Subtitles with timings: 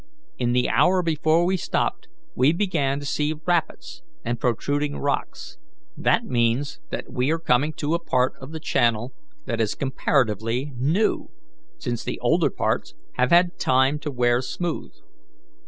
[0.39, 5.59] In the hour before we stopped we began to see rapids and protruding rocks.
[5.95, 9.13] That means that we are coming to a part of the channel
[9.45, 11.29] that is comparatively new,
[11.77, 14.91] since the older parts have had time to wear smooth.